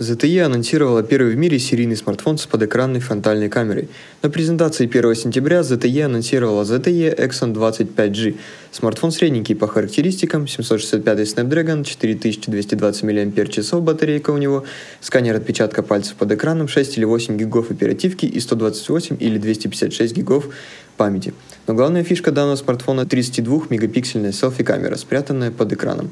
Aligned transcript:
ZTE 0.00 0.40
анонсировала 0.40 1.02
первый 1.02 1.34
в 1.34 1.36
мире 1.36 1.58
серийный 1.58 1.94
смартфон 1.94 2.38
с 2.38 2.46
подэкранной 2.46 3.00
фронтальной 3.00 3.50
камерой. 3.50 3.90
На 4.22 4.30
презентации 4.30 4.86
1 4.86 5.14
сентября 5.14 5.60
ZTE 5.60 6.04
анонсировала 6.04 6.62
ZTE 6.62 7.14
Exxon 7.14 7.52
25G. 7.52 8.36
Смартфон 8.72 9.12
средненький 9.12 9.54
по 9.54 9.68
характеристикам, 9.68 10.48
765 10.48 11.18
Snapdragon, 11.18 11.84
4220 11.84 13.02
мАч 13.02 13.82
батарейка 13.82 14.30
у 14.30 14.38
него, 14.38 14.64
сканер 15.02 15.36
отпечатка 15.36 15.82
пальцев 15.82 16.14
под 16.14 16.32
экраном, 16.32 16.66
6 16.66 16.96
или 16.96 17.04
8 17.04 17.36
гигов 17.36 17.70
оперативки 17.70 18.24
и 18.24 18.40
128 18.40 19.18
или 19.20 19.36
256 19.36 20.16
гигов 20.16 20.48
памяти. 20.96 21.34
Но 21.66 21.74
главная 21.74 22.04
фишка 22.04 22.32
данного 22.32 22.56
смартфона 22.56 23.02
32-мегапиксельная 23.02 24.32
селфи-камера, 24.32 24.96
спрятанная 24.96 25.50
под 25.50 25.74
экраном. 25.74 26.10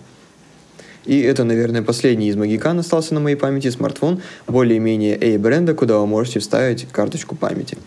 И 1.04 1.20
это, 1.20 1.44
наверное, 1.44 1.82
последний 1.82 2.28
из 2.28 2.36
магикан 2.36 2.78
остался 2.78 3.14
на 3.14 3.20
моей 3.20 3.36
памяти 3.36 3.70
смартфон 3.70 4.20
более-менее 4.46 5.16
A-бренда, 5.16 5.74
куда 5.74 5.98
вы 5.98 6.06
можете 6.06 6.40
вставить 6.40 6.86
карточку 6.90 7.34
памяти. 7.36 7.78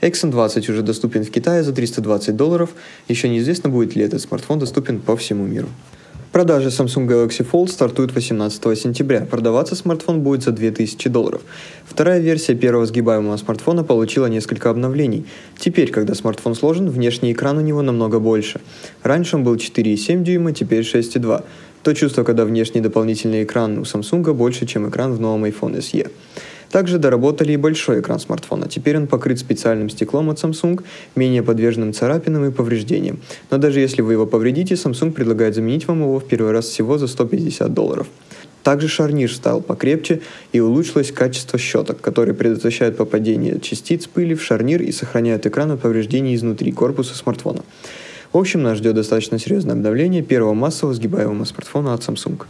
Exxon 0.00 0.30
20 0.30 0.68
уже 0.68 0.82
доступен 0.82 1.24
в 1.24 1.30
Китае 1.30 1.62
за 1.62 1.72
320 1.72 2.34
долларов. 2.34 2.70
Еще 3.08 3.28
неизвестно, 3.28 3.70
будет 3.70 3.94
ли 3.94 4.02
этот 4.02 4.20
смартфон 4.20 4.58
доступен 4.58 5.00
по 5.00 5.16
всему 5.16 5.46
миру. 5.46 5.68
Продажи 6.32 6.68
Samsung 6.68 7.06
Galaxy 7.06 7.46
Fold 7.48 7.68
стартуют 7.68 8.14
18 8.14 8.78
сентября. 8.78 9.26
Продаваться 9.26 9.76
смартфон 9.76 10.22
будет 10.22 10.42
за 10.42 10.52
2000 10.52 11.10
долларов. 11.10 11.42
Вторая 11.84 12.20
версия 12.20 12.54
первого 12.54 12.86
сгибаемого 12.86 13.36
смартфона 13.36 13.84
получила 13.84 14.26
несколько 14.26 14.70
обновлений. 14.70 15.26
Теперь, 15.58 15.90
когда 15.90 16.14
смартфон 16.14 16.54
сложен, 16.54 16.88
внешний 16.88 17.32
экран 17.32 17.58
у 17.58 17.60
него 17.60 17.82
намного 17.82 18.18
больше. 18.18 18.62
Раньше 19.02 19.36
он 19.36 19.44
был 19.44 19.56
4,7 19.56 20.22
дюйма, 20.22 20.52
теперь 20.52 20.84
6,2. 20.84 21.44
То 21.82 21.94
чувство, 21.94 22.22
когда 22.22 22.44
внешний 22.44 22.80
дополнительный 22.80 23.42
экран 23.42 23.78
у 23.78 23.82
Samsung 23.82 24.32
больше, 24.34 24.66
чем 24.66 24.88
экран 24.88 25.12
в 25.12 25.20
новом 25.20 25.44
iPhone 25.44 25.78
SE. 25.78 26.10
Также 26.70 26.98
доработали 26.98 27.52
и 27.52 27.56
большой 27.56 28.00
экран 28.00 28.18
смартфона. 28.18 28.66
Теперь 28.68 28.96
он 28.96 29.06
покрыт 29.06 29.38
специальным 29.38 29.90
стеклом 29.90 30.30
от 30.30 30.38
Samsung, 30.38 30.82
менее 31.16 31.42
подверженным 31.42 31.92
царапинам 31.92 32.46
и 32.46 32.50
повреждениям. 32.50 33.18
Но 33.50 33.58
даже 33.58 33.80
если 33.80 34.00
вы 34.00 34.12
его 34.12 34.26
повредите, 34.26 34.74
Samsung 34.74 35.10
предлагает 35.10 35.54
заменить 35.54 35.86
вам 35.86 36.00
его 36.00 36.18
в 36.18 36.24
первый 36.24 36.52
раз 36.52 36.66
всего 36.66 36.98
за 36.98 37.08
150 37.08 37.74
долларов. 37.74 38.06
Также 38.62 38.88
шарнир 38.88 39.30
стал 39.32 39.60
покрепче 39.60 40.22
и 40.52 40.60
улучшилось 40.60 41.10
качество 41.10 41.58
щеток, 41.58 42.00
которые 42.00 42.34
предотвращают 42.34 42.96
попадение 42.96 43.60
частиц 43.60 44.06
пыли 44.06 44.34
в 44.34 44.42
шарнир 44.42 44.80
и 44.82 44.92
сохраняют 44.92 45.46
экран 45.46 45.72
от 45.72 45.80
повреждений 45.80 46.36
изнутри 46.36 46.70
корпуса 46.70 47.14
смартфона. 47.14 47.64
В 48.32 48.38
общем, 48.38 48.62
нас 48.62 48.78
ждет 48.78 48.94
достаточно 48.94 49.38
серьезное 49.38 49.74
обновление 49.74 50.22
первого 50.22 50.54
массового 50.54 50.94
сгибаемого 50.94 51.44
смартфона 51.44 51.92
от 51.92 52.00
Samsung. 52.00 52.42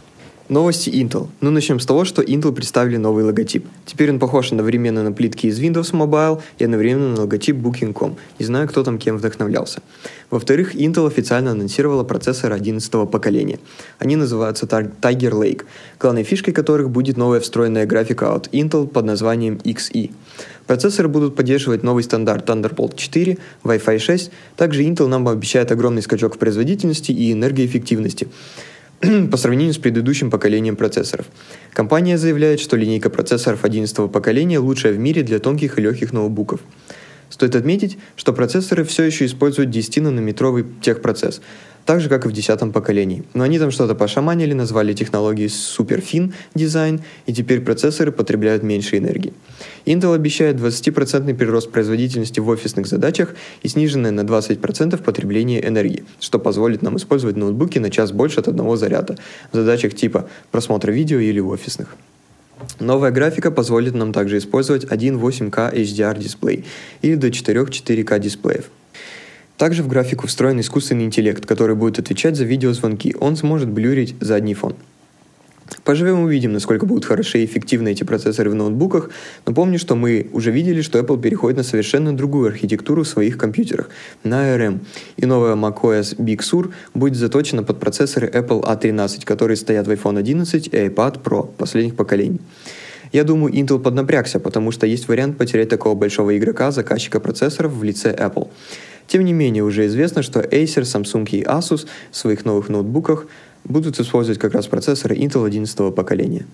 Новости 0.49 0.89
Intel. 0.89 1.29
Ну, 1.39 1.51
начнем 1.51 1.79
с 1.79 1.85
того, 1.85 2.03
что 2.03 2.21
Intel 2.21 2.51
представили 2.51 2.97
новый 2.97 3.23
логотип. 3.23 3.65
Теперь 3.85 4.11
он 4.11 4.19
похож 4.19 4.51
одновременно 4.51 5.01
на 5.01 5.13
плитки 5.13 5.47
из 5.47 5.57
Windows 5.57 5.93
Mobile 5.93 6.41
и 6.57 6.65
одновременно 6.65 7.11
на 7.11 7.21
логотип 7.21 7.55
Booking.com. 7.55 8.17
Не 8.39 8.45
знаю, 8.45 8.67
кто 8.67 8.83
там 8.83 8.97
кем 8.97 9.17
вдохновлялся. 9.17 9.81
Во-вторых, 10.29 10.75
Intel 10.75 11.07
официально 11.07 11.51
анонсировала 11.51 12.03
процессоры 12.03 12.55
11 12.55 13.09
поколения. 13.09 13.59
Они 13.99 14.17
называются 14.17 14.65
Tiger 14.65 15.31
Lake, 15.31 15.63
главной 15.97 16.23
фишкой 16.23 16.53
которых 16.53 16.89
будет 16.89 17.15
новая 17.15 17.39
встроенная 17.39 17.85
графика 17.85 18.35
от 18.35 18.47
Intel 18.47 18.85
под 18.85 19.05
названием 19.05 19.61
XE. 19.63 20.11
Процессоры 20.67 21.07
будут 21.07 21.37
поддерживать 21.37 21.83
новый 21.83 22.03
стандарт 22.03 22.49
Thunderbolt 22.49 22.97
4, 22.97 23.37
Wi-Fi 23.63 23.99
6. 23.99 24.31
Также 24.57 24.83
Intel 24.83 25.07
нам 25.07 25.25
обещает 25.29 25.71
огромный 25.71 26.01
скачок 26.01 26.35
в 26.35 26.37
производительности 26.37 27.13
и 27.13 27.31
энергоэффективности 27.31 28.27
по 29.31 29.37
сравнению 29.37 29.73
с 29.73 29.77
предыдущим 29.77 30.31
поколением 30.31 30.75
процессоров. 30.75 31.25
Компания 31.73 32.17
заявляет, 32.17 32.59
что 32.59 32.77
линейка 32.77 33.09
процессоров 33.09 33.65
11 33.65 34.09
поколения 34.11 34.59
лучшая 34.59 34.93
в 34.93 34.97
мире 34.97 35.23
для 35.23 35.39
тонких 35.39 35.77
и 35.77 35.81
легких 35.81 36.13
ноутбуков. 36.13 36.61
Стоит 37.29 37.55
отметить, 37.55 37.97
что 38.15 38.31
процессоры 38.31 38.85
все 38.85 39.03
еще 39.03 39.25
используют 39.25 39.75
10-нанометровый 39.75 40.65
техпроцесс, 40.81 41.41
так 41.85 42.01
же, 42.01 42.09
как 42.09 42.25
и 42.25 42.29
в 42.29 42.31
10 42.31 42.71
поколении. 42.71 43.23
Но 43.33 43.43
они 43.43 43.59
там 43.59 43.71
что-то 43.71 43.95
пошаманили, 43.95 44.53
назвали 44.53 44.93
технологии 44.93 45.47
SuperFin 45.47 46.33
дизайн, 46.55 47.01
и 47.25 47.33
теперь 47.33 47.61
процессоры 47.61 48.11
потребляют 48.11 48.63
меньше 48.63 48.97
энергии. 48.97 49.33
Intel 49.85 50.15
обещает 50.15 50.57
20% 50.57 51.33
прирост 51.35 51.71
производительности 51.71 52.39
в 52.39 52.47
офисных 52.47 52.87
задачах 52.87 53.35
и 53.61 53.67
сниженное 53.67 54.11
на 54.11 54.21
20% 54.21 55.01
потребление 55.03 55.65
энергии, 55.67 56.05
что 56.19 56.39
позволит 56.39 56.81
нам 56.81 56.97
использовать 56.97 57.35
ноутбуки 57.35 57.79
на 57.79 57.89
час 57.89 58.11
больше 58.11 58.39
от 58.39 58.47
одного 58.47 58.77
заряда 58.77 59.17
в 59.51 59.55
задачах 59.55 59.95
типа 59.95 60.29
просмотра 60.51 60.91
видео 60.91 61.19
или 61.19 61.39
офисных. 61.39 61.95
Новая 62.79 63.11
графика 63.11 63.51
позволит 63.51 63.93
нам 63.93 64.13
также 64.13 64.37
использовать 64.37 64.85
1.8K 64.85 65.73
HDR 65.75 66.17
дисплей 66.17 66.65
или 67.01 67.15
до 67.15 67.29
4 67.29 67.61
4K 67.61 68.19
дисплеев. 68.19 68.69
Также 69.63 69.81
в 69.81 69.87
графику 69.87 70.27
встроен 70.27 70.59
искусственный 70.59 71.05
интеллект, 71.05 71.45
который 71.45 71.73
будет 71.73 71.97
отвечать 71.97 72.35
за 72.35 72.43
видеозвонки. 72.43 73.15
Он 73.21 73.37
сможет 73.37 73.69
блюрить 73.69 74.13
задний 74.19 74.55
фон. 74.55 74.75
Поживем 75.85 76.19
увидим, 76.19 76.51
насколько 76.51 76.85
будут 76.85 77.05
хороши 77.05 77.39
и 77.39 77.45
эффективны 77.45 77.93
эти 77.93 78.03
процессоры 78.03 78.49
в 78.49 78.55
ноутбуках, 78.55 79.09
но 79.45 79.53
помню, 79.53 79.79
что 79.79 79.95
мы 79.95 80.27
уже 80.33 80.51
видели, 80.51 80.81
что 80.81 80.99
Apple 80.99 81.17
переходит 81.17 81.55
на 81.55 81.63
совершенно 81.63 82.13
другую 82.13 82.49
архитектуру 82.49 83.03
в 83.03 83.07
своих 83.07 83.37
компьютерах, 83.37 83.89
на 84.25 84.53
ARM, 84.53 84.79
и 85.15 85.25
новая 85.25 85.55
macOS 85.55 86.17
Big 86.17 86.39
Sur 86.39 86.73
будет 86.93 87.15
заточена 87.15 87.63
под 87.63 87.79
процессоры 87.79 88.27
Apple 88.27 88.63
A13, 88.63 89.23
которые 89.23 89.55
стоят 89.55 89.87
в 89.87 89.91
iPhone 89.91 90.19
11 90.19 90.67
и 90.67 90.69
iPad 90.71 91.23
Pro 91.23 91.49
последних 91.57 91.95
поколений. 91.95 92.41
Я 93.13 93.23
думаю, 93.23 93.53
Intel 93.53 93.79
поднапрягся, 93.79 94.39
потому 94.39 94.71
что 94.71 94.87
есть 94.87 95.07
вариант 95.07 95.37
потерять 95.37 95.69
такого 95.69 95.93
большого 95.95 96.35
игрока, 96.35 96.71
заказчика 96.71 97.19
процессоров 97.19 97.71
в 97.71 97.83
лице 97.83 98.11
Apple. 98.11 98.49
Тем 99.13 99.25
не 99.25 99.33
менее, 99.33 99.61
уже 99.61 99.85
известно, 99.85 100.23
что 100.23 100.39
Acer, 100.39 100.81
Samsung 100.81 101.29
и 101.29 101.43
Asus 101.43 101.85
в 102.09 102.17
своих 102.17 102.45
новых 102.45 102.69
ноутбуках 102.69 103.27
будут 103.63 103.99
использовать 103.99 104.39
как 104.39 104.55
раз 104.55 104.65
процессоры 104.65 105.15
Intel 105.15 105.45
11 105.45 105.93
поколения. 105.93 106.47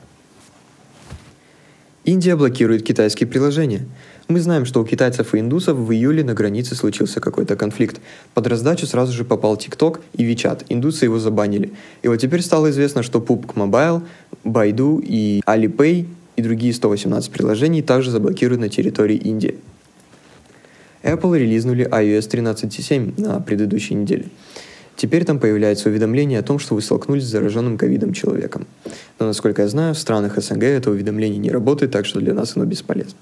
Индия 2.04 2.36
блокирует 2.36 2.84
китайские 2.84 3.28
приложения. 3.28 3.88
Мы 4.28 4.42
знаем, 4.42 4.66
что 4.66 4.82
у 4.82 4.86
китайцев 4.86 5.34
и 5.34 5.40
индусов 5.40 5.78
в 5.78 5.90
июле 5.94 6.22
на 6.22 6.34
границе 6.34 6.76
случился 6.76 7.22
какой-то 7.22 7.56
конфликт. 7.56 8.02
Под 8.34 8.46
раздачу 8.48 8.86
сразу 8.88 9.14
же 9.14 9.24
попал 9.24 9.56
TikTok 9.56 10.02
и 10.18 10.30
WeChat. 10.30 10.66
Индусы 10.68 11.06
его 11.06 11.18
забанили. 11.18 11.72
И 12.02 12.10
вот 12.10 12.18
теперь 12.18 12.42
стало 12.42 12.72
известно, 12.72 13.04
что 13.04 13.20
PUBG 13.20 13.54
Mobile, 13.54 14.02
Baidu 14.44 15.02
и 15.02 15.42
Alipay 15.46 16.08
и 16.36 16.42
другие 16.42 16.74
118 16.74 17.32
приложений 17.32 17.84
также 17.84 18.12
заблокируют 18.12 18.60
на 18.60 18.68
территории 18.68 19.16
Индии. 19.16 19.56
Apple 21.04 21.38
релизнули 21.38 21.88
iOS 21.88 22.30
13.7 22.30 23.22
на 23.22 23.40
предыдущей 23.40 23.96
неделе. 23.96 24.26
Теперь 24.96 25.24
там 25.24 25.40
появляется 25.40 25.88
уведомление 25.88 26.40
о 26.40 26.44
том, 26.44 26.60
что 26.60 26.76
вы 26.76 26.82
столкнулись 26.82 27.24
с 27.24 27.28
зараженным 27.28 27.78
ковидом 27.78 28.12
человеком. 28.12 28.68
Но, 29.18 29.28
насколько 29.28 29.62
я 29.62 29.70
знаю, 29.70 29.96
в 29.96 29.98
странах 29.98 30.38
СНГ 30.38 30.64
это 30.64 30.92
уведомление 30.92 31.40
не 31.40 31.52
работает, 31.52 31.92
так 31.92 32.06
что 32.06 32.20
для 32.20 32.34
нас 32.34 32.58
оно 32.58 32.66
бесполезно. 32.66 33.18